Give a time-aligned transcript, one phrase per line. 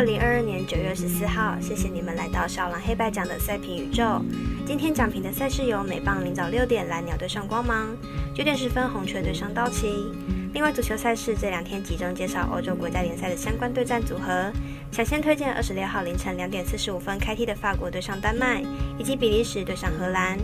[0.00, 4.24] 二零二二年九月十四号，谢谢你们来到少狼黑白奖的赛评宇宙。
[4.66, 7.94] 今天奖评的赛事有美棒，明早六点蓝鸟对上光芒，
[8.34, 10.10] 九点十分红雀对上道奇。
[10.54, 14.50] 另外足球赛事这两天集中介绍欧洲国家联赛的相关对战组合。
[14.90, 18.64] 抢先推荐二十六号凌晨两点四十五分开踢的法国对上丹麦，
[18.98, 20.38] 以及比利时对上荷兰。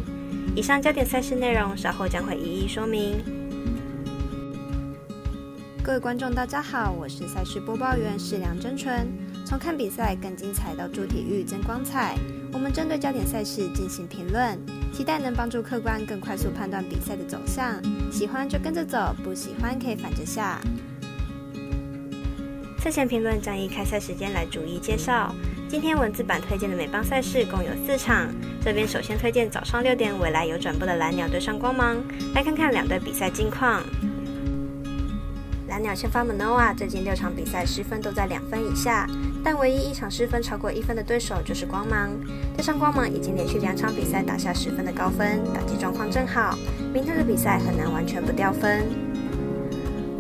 [0.55, 3.25] 以上焦点赛事内容稍后将会一一说明。
[5.83, 9.09] 各位观众，大家好，我是赛事播报员是梁真纯。
[9.47, 12.17] 从看比赛更精彩到助体育增光彩，
[12.53, 14.59] 我们针对焦点赛事进行评论，
[14.93, 17.81] 期待能帮助客观更快速判断比赛的走向。
[18.11, 20.61] 喜欢就跟着走，不喜欢可以反着下。
[22.81, 25.33] 赛前评论将以开赛时间来逐一介绍。
[25.69, 28.29] 今天文字版推荐的美邦赛事共有四场，
[28.61, 31.97] 这边首先推荐早上六点未来有转播的蓝鸟对上光芒，
[32.35, 33.81] 来看看两队比赛近况。
[35.69, 39.07] 蓝鸟先发 Manoa，最近六场比赛失分都在两分以下，
[39.43, 42.11] 但唯一一场失分超过一分的对手就是光芒。
[42.57, 46.57] 加上光芒已经连续两场比赛打下十分的高分，打击状况正好，
[46.95, 48.85] 明天的比赛很难完全不掉分。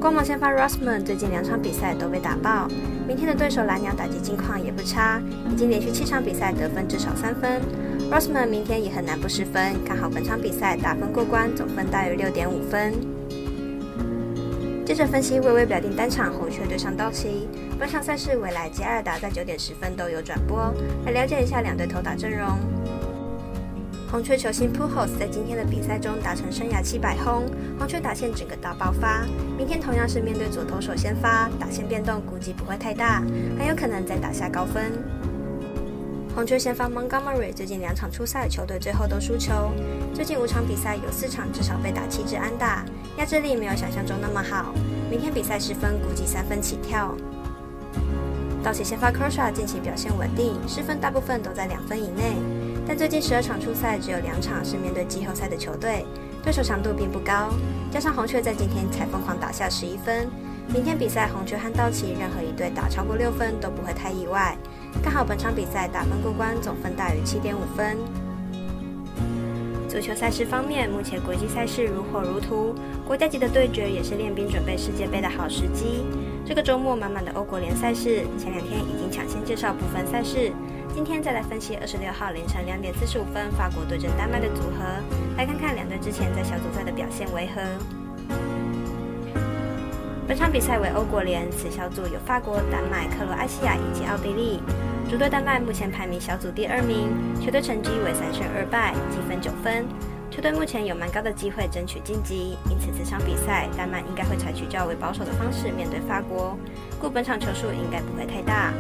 [0.00, 2.68] 光芒先发 Rosman 最近两场比赛都被打爆，
[3.06, 7.62] 明天的对手蓝鸟打击近况也不差，已经连续七场比赛得分至少三分。
[8.10, 13.15] Rossman 明天也很难不失分，看好本场比赛打分过关，总分大于六点五分。
[14.86, 20.72] 接着分析微微表定单场红雀对上道奇，本场赛事未来及二打在九点十分都有转播，
[21.04, 22.48] 来了解一下两队投打阵容。
[24.08, 27.42] 红雀球星 Pujols 在今天的比赛中达成生涯七百轰，
[27.76, 29.26] 红雀打线整个大爆发。
[29.58, 33.20] 明天同样是面对左投手先发，打线变动估计不会太大，
[33.58, 34.92] 很有可能再打下高分。
[36.36, 39.72] 红雀先发 Montgomery 最近两场出赛，球队最后都输球。
[40.12, 42.84] 最近五场比赛有四场至少被打七支安打，
[43.16, 44.74] 压制力没有想象中那么好。
[45.10, 47.14] 明天比赛失分估计三分起跳。
[48.62, 52.36] 道奇先发 Kershaw 近期表现稳定，失分大部分都在两分以内。
[52.86, 56.04] 但最近十二场出赛只有两场是面对季后赛的球队，
[56.42, 57.48] 对手强度并不高。
[57.90, 60.28] 加上红雀在今天才疯狂打下十一分，
[60.68, 64.54] 明天比赛红雀和道奇任何一队打超过六分都不会太意外。
[65.02, 67.96] 看好本场比赛打分过关，总分大于七点五分。
[69.88, 72.74] 足球赛事方面，目前国际赛事如火如荼，
[73.06, 76.04] 国家级的对决也是练兵准备世界杯的好时机。
[76.44, 80.52] 这个周末满满的欧国联赛事，前两天已经抢先介绍部分赛事，
[80.94, 84.84] 今天再来分析二十六号凌晨两点四十五分法国对阵丹麦的组合，
[85.38, 88.05] 来看看两队之前在小组赛的表现为何。
[90.26, 94.60] 本场比赛为欧国联，此小组有法国、丹麦、克罗埃西亚以及奥地利。
[95.08, 97.10] 主队丹麦目前排名小组第二名，
[97.40, 99.86] 球队成绩为三胜二败，积分九分。
[100.28, 106.58] 球队目前有蛮高的机会争取晋级，因此这场比赛丹麦应该会采取较为保守的方式面对法国，
[107.00, 108.72] 故本场球数应该不会太大。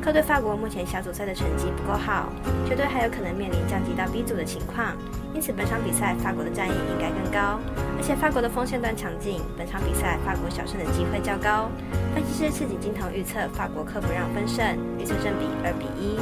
[0.00, 2.32] 客队法国目前小组赛的成绩不够好，
[2.66, 4.96] 球队还有可能面临降级到 B 组的情况，
[5.34, 7.60] 因此本场比赛法国的战役应该更高，
[7.98, 11.68] 而且法国的锋线端强劲，本场比赛法国小胜的机会较高。
[12.14, 14.64] 分析师刺激金童预测法国客不让分胜，
[14.98, 16.16] 预测正比二比一。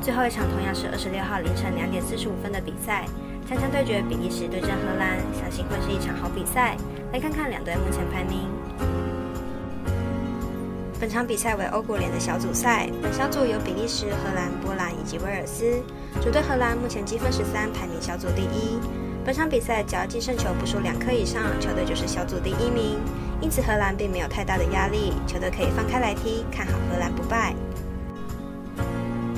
[0.00, 3.04] 最后一场同样是二十六号凌晨两点四十五分的比赛，
[3.46, 6.78] 强强对决比利时对阵荷兰，相信会是一场好比赛。
[7.12, 8.48] 来看看两队目前排名。
[11.00, 15.82] 本场比赛为欧国联的小组赛，本小组有比利时、荷兰、波兰以及威尔斯。
[16.20, 18.78] 主队荷兰目前积分十三，排名小组第一。
[19.24, 22.98] 本场比赛只要净胜球不输两颗以上，球队就是小组第一名。
[23.40, 27.54] 因此荷兰并没有太大的压力，球队可以放开来踢，看好荷兰不败。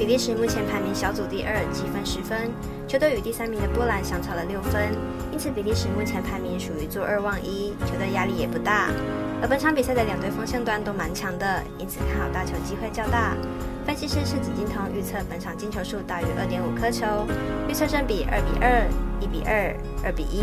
[0.02, 2.50] 比利时目前排名小组第二，积分十分，
[2.88, 4.90] 球队与第三名的波兰相差了六分，
[5.30, 8.90] 因此比利时目前排名属于坐二望一，球队压力也不大。
[9.40, 13.36] 而本场比赛的两队锋线端都蛮强的，因此看好大球机会较大。
[13.86, 17.06] 分析师是紫金童预测本场进球数大于二点五颗球，
[17.68, 18.82] 预测胜比二比二、
[19.20, 20.42] 一比二、二比一。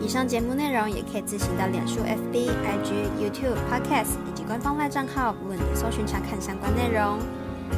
[0.00, 7.18] 以上节目内容也可以自行到脸书、FB、IG、YouTube、Podcast 以及官方外账号问搜寻查看相关内容。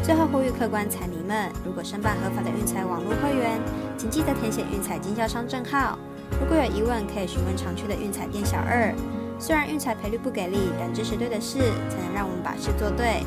[0.02, 3.60] 最后呼吁客官彩迷们，如果申办合法的运彩网络会员，
[3.98, 5.98] 请记得填写运彩经销商证号。
[6.40, 8.94] 如果有疑问，可以询问常去的运彩店小二。
[9.38, 11.58] 虽然运彩赔率不给力，但支持对的事，
[11.90, 13.24] 才能让我们把事做对。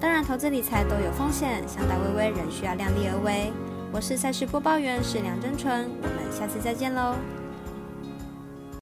[0.00, 3.52] 当然，投资理财都有风险，想打微微仍需要量力而为。
[3.92, 7.14] 我是赛事播报员是梁真纯，我们下次再见喽。